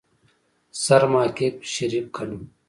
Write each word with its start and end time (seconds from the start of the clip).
سرمحقق 0.83 1.55
شريف 1.73 2.05
کنه. 2.15 2.37